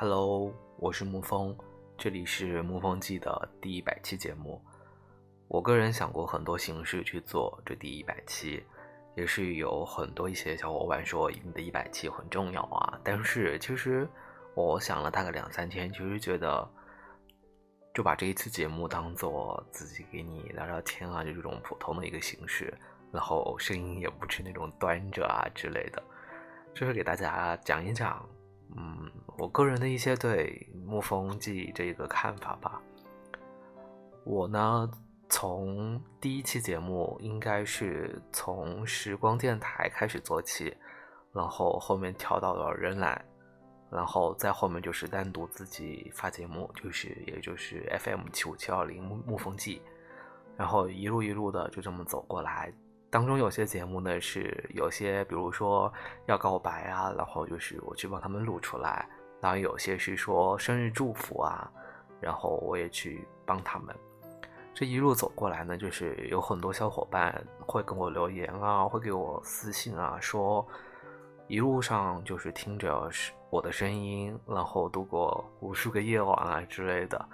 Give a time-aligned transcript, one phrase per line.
[0.00, 1.58] Hello，我是沐风，
[1.96, 4.62] 这里是沐风记的第一百期节目。
[5.48, 8.62] 我个人想过很多形式去做这第一百期，
[9.16, 13.00] 也是有很多一些小伙伴说你的一百期很重要啊。
[13.02, 14.08] 但是其实
[14.54, 16.64] 我想了大概两三天，其实觉得
[17.92, 22.72] 就把这一次节目当做自己给你聊聊天啊，就这种普通的一个形式，
[23.10, 26.00] 然后声音也不是那种端着啊之类的，
[26.72, 28.24] 就是给大家讲一讲。
[28.76, 32.80] 嗯，我个人的一些对《沐风记》这个看法吧。
[34.24, 34.90] 我呢，
[35.28, 40.76] 从第一期节目应该是从时光电台开始做起，
[41.32, 43.24] 然后后面调到了人懒，
[43.90, 49.80] 然后再后面就是单独自己发节目，就是也就是 FM 七五七二零沐沐风记，
[50.56, 52.72] 然后一路一路的就这么走过来。
[53.10, 55.92] 当中有些节目呢是有些，比如说
[56.26, 59.04] 要告白啊，然后就是我去帮他们录出来；
[59.40, 61.70] 然后有些是说生日祝福啊，
[62.20, 63.94] 然后我也去帮他们。
[64.74, 70.64] 这一路走过来呢，就是有很多小伙伴会跟我留言啊，会给我私信啊，说
[71.48, 73.10] 一路上就是听着
[73.50, 77.28] 我的声音，然后度过无数个夜晚啊之类的。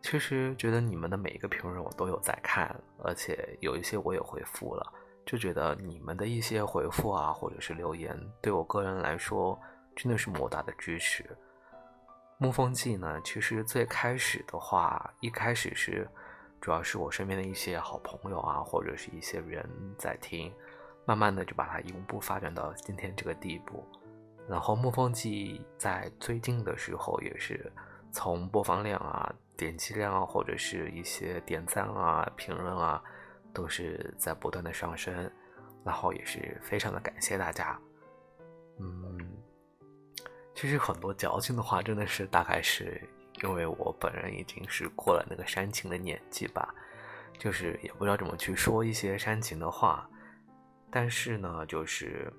[0.00, 4.92] 其实觉得你们的每一个评论我都有在看，而且有一些我也回复了。
[5.26, 9.60] 就觉得你们的一些回复啊，或者是留言，对我个人来说
[9.96, 11.24] 真的是莫大的支持。
[12.38, 16.08] 沐风记呢，其实最开始的话，一开始是
[16.60, 20.52] 主要是我身边的一些好朋友啊，或者是一些人在听，
[21.04, 23.84] 慢慢的就把它一步步发展到今天这个地步。
[24.48, 27.72] 然后沐风记在最近的时候，也是
[28.12, 33.02] 从播放量啊、点击量啊，或者是一些点赞啊、评论啊。
[33.56, 35.32] 都是在不断的上升，
[35.82, 37.80] 然后也是非常的感谢大家。
[38.78, 39.18] 嗯，
[40.54, 43.00] 其实很多矫情的话，真的是大概是
[43.42, 46.74] 因为我本人已经是过了那个煽情的年纪吧，
[47.38, 50.06] 就是也不知道怎么去说一些煽情的话。
[50.90, 52.30] 但是呢，就是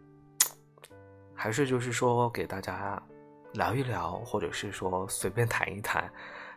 [1.33, 3.01] 还是就是说给大家
[3.53, 6.07] 聊一聊，或者是说随便谈一谈，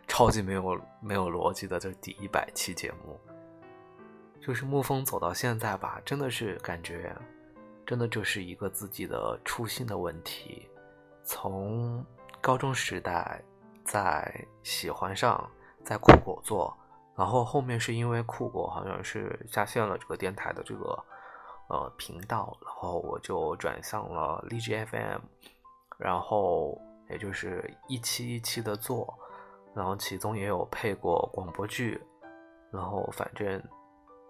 [0.07, 3.19] 超级没有没有逻辑的这第一百期节目。
[4.41, 7.15] 就是沐风走到现在吧，真的是感觉，
[7.85, 10.67] 真的就是一个自己的初心的问题。
[11.23, 12.03] 从
[12.41, 13.39] 高中时代
[13.85, 15.47] 在喜欢上
[15.83, 16.75] 在酷狗做，
[17.15, 21.05] 然后后面是因为酷狗好像是下线了这个电台的这个
[21.69, 25.19] 呃频道，然后我就转向了荔枝 FM，
[25.99, 26.81] 然后
[27.11, 29.13] 也就是一期一期的做，
[29.75, 32.01] 然后其中也有配过广播剧，
[32.71, 33.61] 然后反正。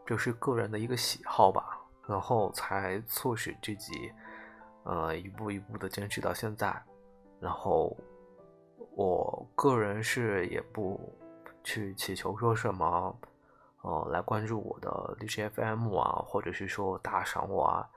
[0.05, 4.11] 就是个人的一个喜好吧，然后才促使自己，
[4.83, 6.75] 呃，一步一步的坚持到现在。
[7.39, 7.95] 然后，
[8.95, 10.99] 我个人是也不
[11.63, 13.15] 去祈求说什么，
[13.81, 17.89] 呃，来关注我的 DJFM 啊，或者是说打赏我啊，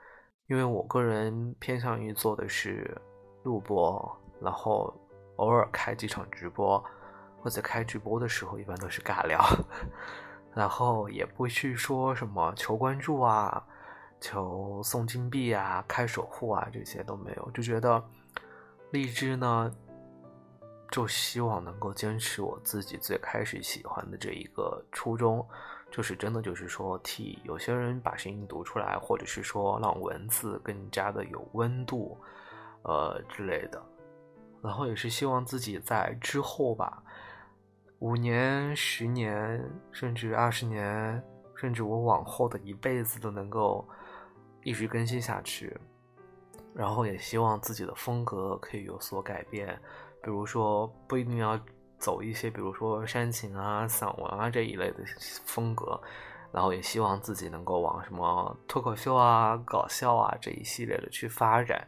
[0.46, 2.96] 因为我个人偏向于做的是
[3.42, 4.94] 录播，然后
[5.36, 6.82] 偶尔开几场直播，
[7.42, 9.42] 或者开直播的时候一般都是尬聊。
[10.54, 13.62] 然后也不去说什么求关注啊，
[14.20, 18.02] 求送金币啊，开守护啊，这些都没有，就觉得
[18.92, 19.74] 荔枝呢，
[20.92, 25.44] 就希望能够坚持我自己最开始喜欢的这一个初衷，
[25.90, 32.16] 就是真的就是说替有些人把声音读出来，或者是说让文字更加的有温度，
[32.82, 33.82] 呃之类的，
[34.62, 37.02] 然后也是希望自己在之后吧。
[38.00, 41.22] 五年、十年，甚至二十年，
[41.56, 43.88] 甚至我往后的一辈子都能够
[44.62, 45.74] 一直更新下去。
[46.74, 49.68] 然后也希望自己的风格可以有所改变，
[50.22, 51.58] 比如说不一定要
[51.98, 55.04] 走一些，比如说煽情啊、散文啊这一类的
[55.44, 55.98] 风格。
[56.52, 61.86] 然后也希望自己能够往什么脱口秀啊、搞笑啊这一系列的去发展。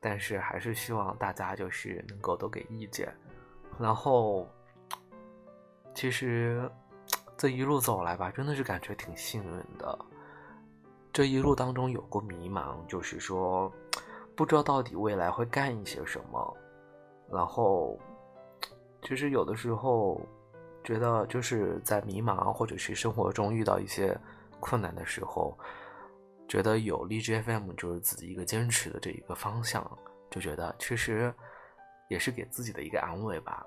[0.00, 3.14] 但是还是希望大家就是能够都给意见，
[3.78, 4.48] 然后。
[5.94, 6.68] 其实，
[7.36, 9.98] 这一路走来吧，真的是感觉挺幸运的。
[11.12, 13.72] 这一路当中有过迷茫，就是说
[14.34, 16.56] 不知道到底未来会干一些什么。
[17.30, 17.96] 然后，
[19.02, 20.20] 其实有的时候
[20.82, 24.18] 觉得就是在迷茫，或者是生活中遇到一些
[24.58, 25.56] 困难的时候，
[26.48, 29.88] 觉得有荔枝 FM 就是自己一个坚持的这一个方向，
[30.30, 31.32] 就觉得其实
[32.08, 33.64] 也是给自己的一个安慰吧。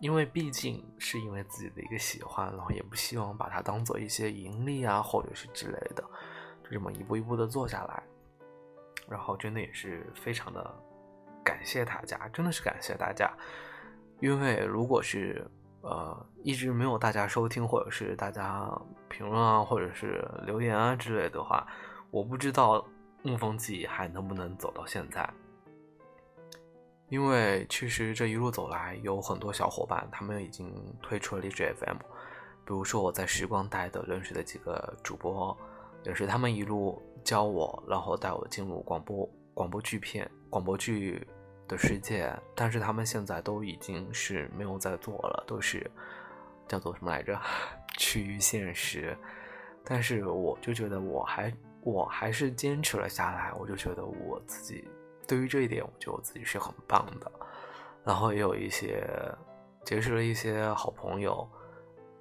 [0.00, 6.04] 因为毕竟是因为自己的一个喜欢，然后也不希望把它当做一些盈利啊，或者是之类的，
[6.62, 8.02] 就这么一步一步的做下来，
[9.08, 10.74] 然后真的也是非常的
[11.44, 13.28] 感谢大家，真的是感谢大家，
[14.20, 15.44] 因为如果是
[15.80, 18.70] 呃一直没有大家收听，或者是大家
[19.08, 21.66] 评论啊，或者是留言啊之类的话，
[22.12, 22.86] 我不知道
[23.24, 25.28] 沐风记还能不能走到现在。
[27.08, 30.72] 因为其实这一路走来，有很多小伙伴他们已经
[31.02, 35.56] 退出了荔枝 FM，比如说我在时光带的认识的几个主播，
[36.04, 41.26] 也是他们一路教我，然后带我进入广播广播剧片广播剧
[41.66, 45.90] 的世界，但是他们现在都已经是没有在做了，都是
[46.66, 47.40] 叫做什么来着，
[47.96, 49.16] 趋于现实。
[49.82, 51.50] 但是我就觉得我还
[51.80, 54.86] 我还是坚持了下来，我就觉得我自己。
[55.28, 57.30] 对于这一点，我觉得我自己是很棒的。
[58.02, 59.06] 然后也有一些
[59.84, 61.46] 结识了一些好朋友，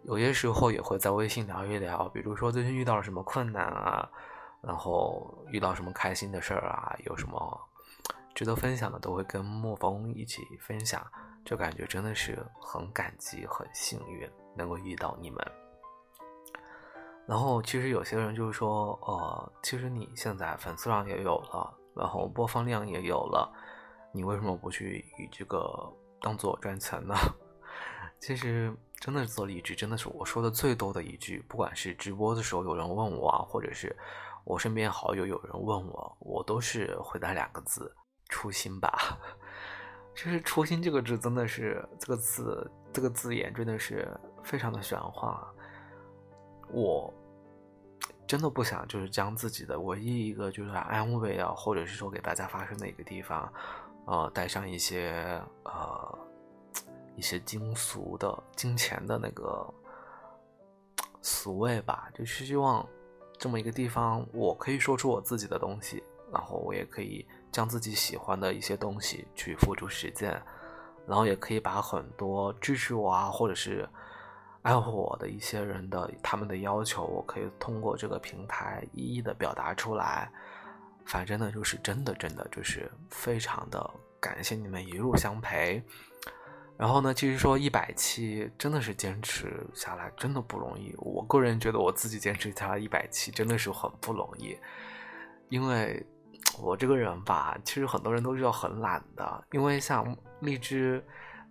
[0.03, 4.09] 有些时候也会在微信聊一聊，比如说最近遇到了什么困难啊，
[4.61, 7.57] 然后遇到什么开心的事儿啊，有什么
[8.35, 11.01] 值得分享的，都会跟莫风一起分享，
[11.45, 15.39] 就感觉真的是很感激、很幸运能够遇到你们。
[17.25, 21.73] 然后其实有些人就是说，呃，其实你现在粉丝量也有了。
[21.97, 23.51] 然后播放量也有了，
[24.11, 25.91] 你为什么不去以这个
[26.21, 27.15] 当做赚钱呢？
[28.19, 31.43] 其实真的是做励志，真的是我说的最多的一句。
[31.47, 33.95] 不管是直播的时候有人问我啊，或者是
[34.43, 37.95] 我身边好友有人问我，我都是回答两个字：
[38.29, 39.19] 初心吧。
[40.15, 44.09] 其实“初心”这个字真的是这个字，这个字眼真的是
[44.41, 45.31] 非常的玄幻。
[46.69, 47.13] 我。
[48.27, 53.51] 真的不想就是将自己的唯一一个就是安慰啊，或者是说给大家发声的一个地方，
[54.05, 56.19] 呃，带上一些呃
[57.15, 59.65] 一些金俗的金钱的那个
[61.21, 62.85] 俗味吧，就是希望
[63.37, 70.31] 这么一个地方，我可以说出我自己的东西，然后我也可以将自己喜欢的一些东西去付诸实践，
[71.07, 73.87] 然后也可以把很多支持我啊，或者是。
[74.63, 80.29] 爱护我的一些人的他们的要求，我可以通过这个平台一一的表达出来。
[81.05, 83.89] 反正呢，就是真的真的就是非常的
[84.19, 85.81] 感谢你们一路相陪。
[86.75, 90.93] 然后呢，其实说一百期真的是坚持下来真的不容易。
[90.97, 94.57] 我个人觉得我自己坚持下来一百期真的是很不容易，
[95.49, 96.05] 因为
[96.61, 101.01] 我这个人吧，其实很多人都知道很懒的，因为像荔枝。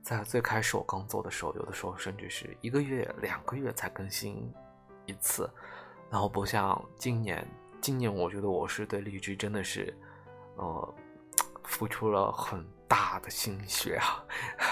[0.06, 4.48] 在最开始我刚做的时候，有的时候甚至是一个月、两个月才更新
[5.04, 5.50] 一次，
[6.08, 7.44] 然后不像今年，
[7.80, 9.92] 今年我觉得我是对荔枝真的是，
[10.54, 10.94] 呃，
[11.64, 14.22] 付出了很大的心血啊，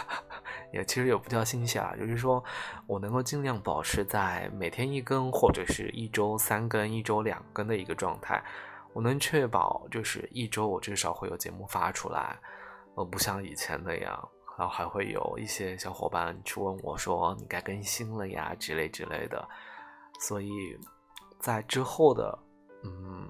[0.73, 2.41] 也其实也不叫心血啊，就是说
[2.87, 8.41] 我能够尽量保持在每天一更或者是一周三更、一周两更的一个状态，
[8.93, 12.39] 我能确保就是一周我至少会有节目发出来，
[12.95, 14.29] 呃不像以前那样。
[14.57, 19.49] 然后还会有一些小伙伴去问我说：“你该更新了呀？”之类之类的。
[20.21, 20.79] 所以，
[21.41, 22.39] 在之后的，
[22.85, 23.29] 嗯，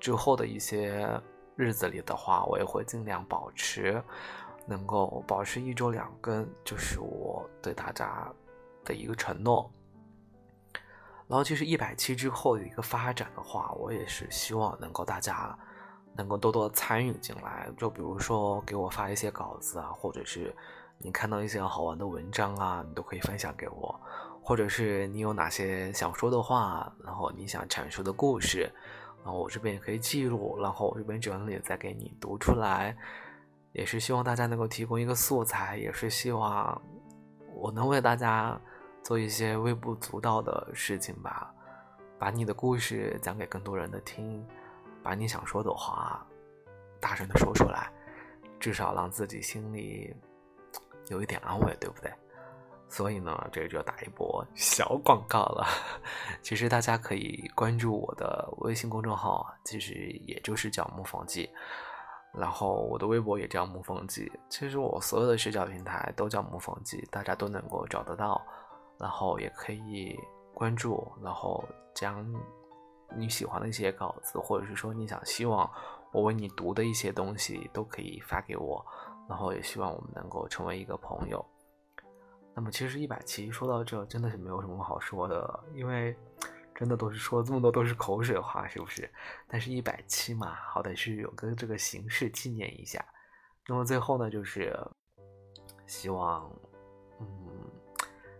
[0.00, 1.06] 之后的一些
[1.56, 4.02] 日子里的话，我也会尽量保持，
[4.66, 8.32] 能够保持一周两更，就是我对大家
[8.84, 9.70] 的一个承诺。
[11.28, 15.56] 然后，其实一百期之后的一个发展的话，我也是希望能够大家。
[16.16, 20.54] 能够多多参与进来，就比如说给我发一些稿子啊，或者是
[20.98, 24.00] 你看到一些好玩的文章啊，你都可以分享给我，
[24.42, 28.70] 或者是你有哪些想说的话，然后你想阐述的故事，
[29.22, 32.96] 然后我这边也可以记录，然后我这边整理再给你读出来，
[33.72, 36.80] 也是希望大家能够提供一个素材，也是希望
[37.54, 38.58] 我能为大家
[39.02, 41.52] 做一些微不足道的事情吧，
[42.18, 44.42] 把你的故事讲给更多人的听。
[45.06, 46.26] 把你想说的话
[47.00, 47.92] 大声的说出来，
[48.58, 50.12] 至少让自己心里
[51.06, 52.12] 有一点安慰，对不对？
[52.88, 55.64] 所以呢，这就打一波小广告了。
[56.42, 59.94] 其实大家可以关注我的微信公众号，其实
[60.26, 61.48] 也就是叫木风记，
[62.34, 64.28] 然后我的微博也叫木风记。
[64.48, 68.44] 其实我所有的社交平台都叫木风记，大家都能够找得到，
[68.98, 70.18] 然后也可以
[70.52, 72.28] 关注，然后将。
[73.14, 75.70] 你喜欢的一些稿子，或者是说你想希望
[76.12, 78.84] 我为你读的一些东西，都可以发给我。
[79.28, 81.44] 然后也希望我们能够成为一个朋友。
[82.54, 86.16] 那么其实一百期说到这，真的是没有什么好说的，因为
[86.74, 89.12] 真的都是说这么多都是口水话，是不是？
[89.48, 93.04] 但是一百期嘛，好歹是有个这个形式纪念一下。
[93.66, 94.78] 那么最后呢，就是
[95.88, 96.48] 希望，
[97.18, 97.26] 嗯，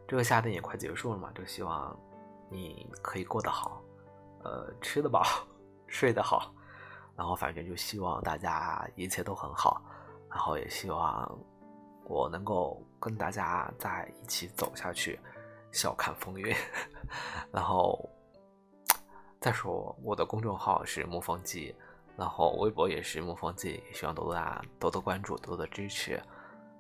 [0.06, 1.98] 这个夏天也快结束了嘛，就希望
[2.48, 3.82] 你可以过得好。
[4.46, 5.24] 呃，吃得饱，
[5.88, 6.54] 睡得好，
[7.16, 9.82] 然后反正就希望大家一切都很好，
[10.30, 11.36] 然后也希望
[12.04, 15.18] 我能够跟大家在一起走下去，
[15.72, 16.54] 笑看风云。
[17.50, 18.08] 然后
[19.40, 21.74] 再说我的公众号是沐风记，
[22.16, 26.22] 然后微博也是沐风记，希望多多大家多多关注，多多支持。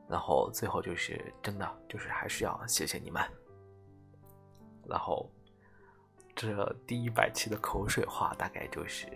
[0.08, 3.20] 然后最后就是真的就是还是要谢谢你们。
[4.88, 5.28] 然后
[6.36, 9.06] 这第一百期的口水话大概就是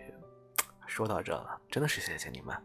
[0.86, 2.56] 说到这了，真的是谢谢你们。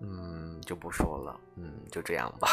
[0.00, 2.48] 嗯，就不说了，嗯，就这样吧。